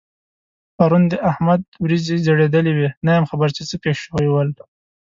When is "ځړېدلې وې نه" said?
2.25-3.11